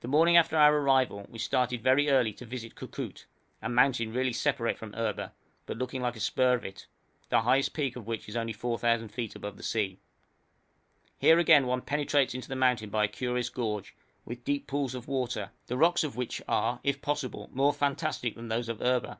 [0.00, 3.24] The morning after our arrival we started very early to visit Koukout,
[3.62, 5.32] a mountain really separate from Erba,
[5.64, 6.86] but looking like a spur of it,
[7.30, 9.98] the highest peak of which is only 4,000 feet above the sea.
[11.16, 13.94] Here again one penetrates into the mountain by a curious gorge,
[14.26, 18.48] with deep pools of water, the rocks about which are, if possible, more fantastic than
[18.48, 19.18] those of Erba.